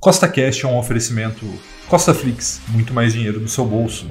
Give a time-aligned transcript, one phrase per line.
[0.00, 1.44] Costa Cash é um oferecimento
[1.86, 4.10] Costa Flix, muito mais dinheiro no seu bolso.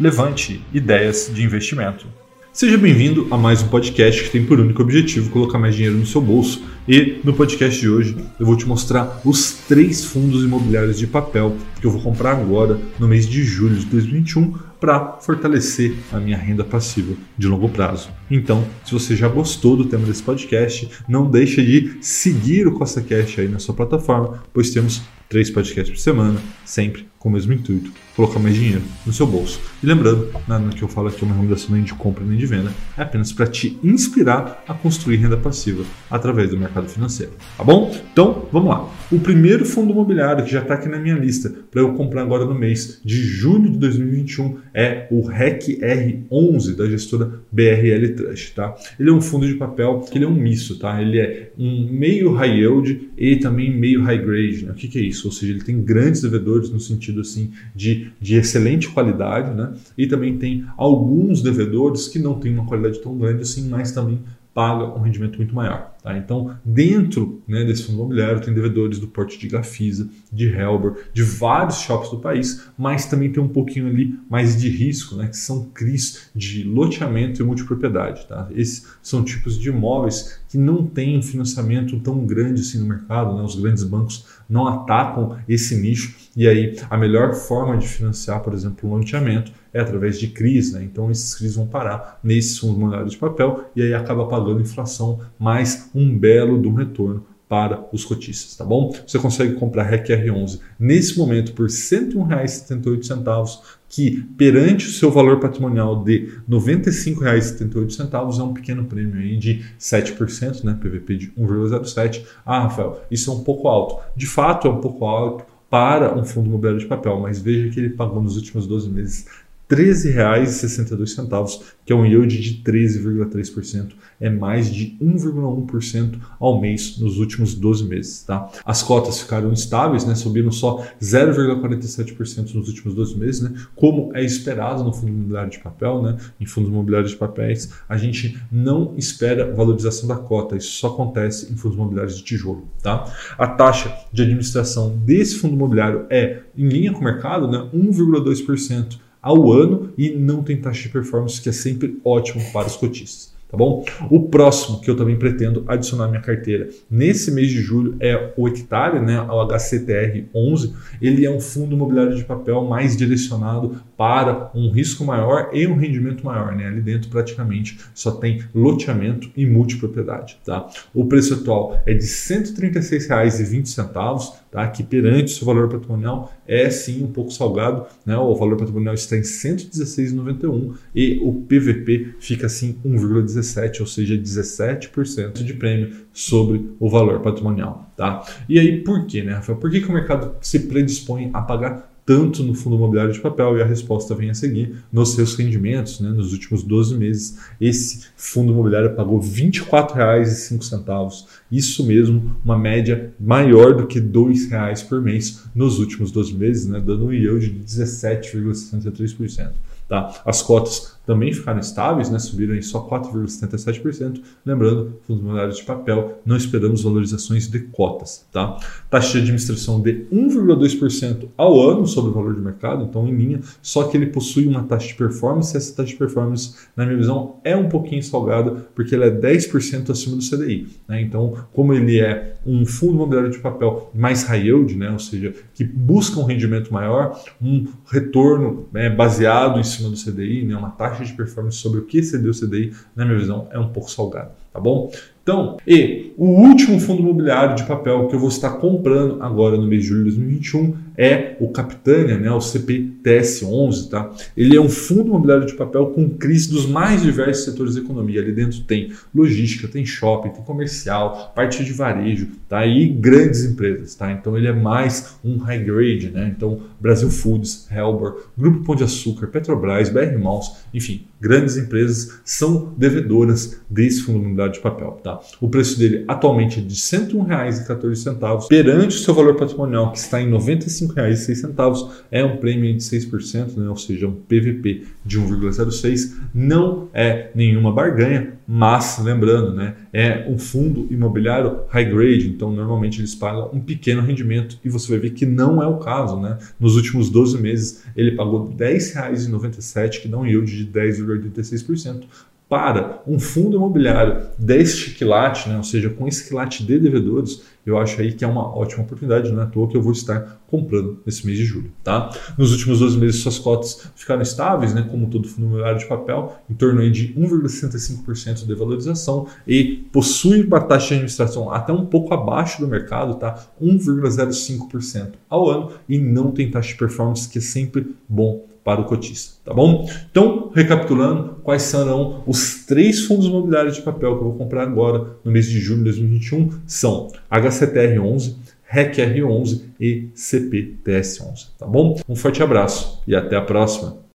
[0.00, 2.06] Levante ideias de investimento.
[2.50, 6.06] Seja bem-vindo a mais um podcast que tem por único objetivo colocar mais dinheiro no
[6.06, 6.62] seu bolso.
[6.88, 11.54] E no podcast de hoje eu vou te mostrar os três fundos imobiliários de papel
[11.78, 16.38] que eu vou comprar agora no mês de julho de 2021 para fortalecer a minha
[16.38, 18.08] renda passiva de longo prazo.
[18.30, 23.02] Então, se você já gostou do tema desse podcast, não deixe de seguir o Costa
[23.02, 27.52] Cash aí na sua plataforma, pois temos três podcasts por semana, sempre com o mesmo
[27.52, 29.60] intuito, colocar mais dinheiro no seu bolso.
[29.82, 32.46] E lembrando, nada que eu falo aqui é uma recomendação nem de compra nem de
[32.46, 37.64] venda, é apenas para te inspirar a construir renda passiva através do mercado financeiro, tá
[37.64, 37.94] bom?
[38.12, 38.88] Então, vamos lá.
[39.10, 42.44] O primeiro fundo imobiliário que já está aqui na minha lista para eu comprar agora
[42.44, 48.76] no mês de julho de 2021 é o REC R11 da gestora BRL Trust, tá?
[49.00, 51.00] Ele é um fundo de papel que ele é um misto, tá?
[51.00, 54.72] Ele é um meio high yield e também meio high grade, né?
[54.72, 55.26] O que, que é isso?
[55.26, 59.72] Ou seja, ele tem grandes devedores no sentido assim de, de excelente qualidade, né?
[59.96, 64.20] E também tem alguns devedores que não têm uma qualidade tão grande assim, mas também
[64.54, 65.92] paga um rendimento muito maior.
[66.02, 66.16] Tá?
[66.16, 71.22] Então, dentro né, desse fundo imobiliário tem devedores do porte de Gafisa, de Helber, de
[71.22, 75.36] vários shops do país, mas também tem um pouquinho ali mais de risco, né, que
[75.36, 78.26] são CRIs de loteamento e multipropriedade.
[78.26, 78.48] Tá?
[78.54, 83.36] Esses são tipos de imóveis que não têm um financiamento tão grande assim no mercado,
[83.36, 83.42] né?
[83.42, 88.54] os grandes bancos não atacam esse nicho e aí a melhor forma de financiar, por
[88.54, 90.84] exemplo, um loteamento é através de CRIs, né?
[90.84, 95.18] Então esses CRIs vão parar nesses fundos monetários de papel e aí acaba pagando inflação
[95.36, 98.94] mais um belo um retorno para os cotistas, tá bom?
[99.04, 103.58] Você consegue comprar REC R11 nesse momento por R$ 101,78,
[103.88, 109.64] que perante o seu valor patrimonial de R$ 95,78 é um pequeno prêmio aí de
[109.80, 110.78] 7%, né?
[110.80, 112.24] PVP de 1,07.
[112.46, 113.98] Ah, Rafael, isso é um pouco alto.
[114.14, 117.78] De fato, é um pouco alto para um fundo imobiliário de papel, mas veja que
[117.78, 119.26] ele pagou nos últimos 12 meses
[119.70, 127.18] R$ 13,62, que é um yield de 13,3%, é mais de 1,1% ao mês nos
[127.18, 128.22] últimos 12 meses.
[128.22, 128.50] Tá?
[128.64, 130.14] As cotas ficaram estáveis, né?
[130.14, 133.52] subiram só 0,47% nos últimos 12 meses, né?
[133.76, 136.16] como é esperado no fundo imobiliário de papel, né?
[136.40, 141.52] em fundos imobiliários de papéis, a gente não espera valorização da cota, isso só acontece
[141.52, 142.68] em fundos imobiliários de tijolo.
[142.82, 143.04] Tá?
[143.36, 147.68] A taxa de administração desse fundo imobiliário é em linha com o mercado, né?
[147.74, 152.76] 1,2% ao ano e não tem taxa de performance, que é sempre ótimo para os
[152.76, 153.84] cotistas tá bom?
[154.10, 158.32] O próximo que eu também pretendo adicionar à minha carteira nesse mês de julho é
[158.36, 160.74] o Hectare, né, o HCTR 11.
[161.00, 165.76] Ele é um fundo imobiliário de papel mais direcionado para um risco maior e um
[165.76, 166.66] rendimento maior, né?
[166.66, 170.68] Ali dentro praticamente só tem loteamento e multipropriedade, tá?
[170.94, 174.66] O preço atual é de R$ 136,20, tá?
[174.68, 178.16] Que perante o seu valor patrimonial é sim um pouco salgado, né?
[178.16, 183.86] O valor patrimonial está em R$ 116,91 e o PVP fica assim 1,17 17, ou
[183.86, 187.90] seja, 17% de prêmio sobre o valor patrimonial.
[187.96, 188.24] Tá?
[188.48, 189.58] E aí, por quê, né, Rafael?
[189.58, 193.58] Por que, que o mercado se predispõe a pagar tanto no fundo imobiliário de papel
[193.58, 196.00] e a resposta vem a seguir nos seus rendimentos.
[196.00, 196.08] Né?
[196.08, 201.26] Nos últimos 12 meses, esse fundo imobiliário pagou R$ 24,05.
[201.52, 206.64] Isso mesmo, uma média maior do que R$ 2,00 por mês nos últimos 12 meses,
[206.66, 206.80] né?
[206.80, 209.50] dando um yield de 17,63%.
[209.86, 210.22] Tá?
[210.24, 212.18] As cotas também ficaram estáveis, né?
[212.18, 214.20] subiram em só 4,77%.
[214.44, 218.26] Lembrando, fundos imobiliários de papel, não esperamos valorizações de cotas.
[218.30, 218.58] Tá?
[218.90, 223.40] Taxa de administração de 1,2% ao ano sobre o valor de mercado, então em linha,
[223.62, 226.98] só que ele possui uma taxa de performance, e essa taxa de performance, na minha
[226.98, 230.66] visão, é um pouquinho salgada, porque ela é 10% acima do CDI.
[230.86, 231.00] Né?
[231.00, 234.90] Então, como ele é um fundo imobiliário de papel mais high yield, né?
[234.90, 240.44] ou seja, que busca um rendimento maior, um retorno né, baseado em cima do CDI,
[240.44, 240.54] né?
[240.54, 243.72] uma taxa de performance sobre o que excedeu o CDI, na minha visão, é um
[243.72, 244.90] pouco salgado, tá bom?
[245.28, 249.66] Então, e o último fundo imobiliário de papel que eu vou estar comprando agora no
[249.66, 253.90] mês de julho de 2021 é o Capitânia, né, o CPTS11.
[253.90, 254.10] Tá?
[254.34, 258.20] Ele é um fundo imobiliário de papel com crise dos mais diversos setores da economia.
[258.20, 262.66] Ali dentro tem logística, tem shopping, tem comercial, parte de varejo tá?
[262.66, 263.94] e grandes empresas.
[263.94, 264.10] Tá?
[264.10, 266.10] Então ele é mais um high grade.
[266.10, 266.32] Né?
[266.34, 272.72] Então Brasil Foods, Helber, Grupo Pão de Açúcar, Petrobras, BR Malls, enfim, grandes empresas são
[272.76, 274.98] devedoras desse fundo imobiliário de papel.
[275.04, 275.17] Tá?
[275.40, 280.20] O preço dele atualmente é de R$ 101,14, perante o seu valor patrimonial, que está
[280.20, 283.68] em R$ 95,06, é um prêmio de 6%, né?
[283.68, 286.14] ou seja, um PVP de 1,06.
[286.34, 292.98] Não é nenhuma barganha, mas lembrando, né, é um fundo imobiliário high grade, então normalmente
[292.98, 296.18] eles pagam um pequeno rendimento e você vai ver que não é o caso.
[296.18, 296.38] Né?
[296.58, 302.04] Nos últimos 12 meses ele pagou R$ 10,97, que dá um yield de 10,86%
[302.48, 307.76] para um fundo imobiliário deste quilate, né, ou seja, com esse quilate de devedores, eu
[307.76, 310.40] acho aí que é uma ótima oportunidade, não é à toa que eu vou estar
[310.46, 311.70] comprando nesse mês de julho.
[311.84, 312.10] Tá?
[312.38, 316.34] Nos últimos 12 meses, suas cotas ficaram estáveis, né, como todo fundo imobiliário de papel,
[316.48, 321.84] em torno aí de 1,65% de valorização e possui uma taxa de administração até um
[321.84, 323.46] pouco abaixo do mercado, tá?
[323.60, 328.84] 1,05% ao ano e não tem taxa de performance, que é sempre bom para o
[328.84, 329.88] cotista, tá bom?
[330.10, 335.16] Então, recapitulando, quais serão os três fundos imobiliários de papel que eu vou comprar agora
[335.24, 336.50] no mês de julho de 2021?
[336.66, 338.34] São HCTR11,
[338.70, 341.98] RECR11 e CPTS11, tá bom?
[342.06, 344.06] Um forte abraço e até a próxima.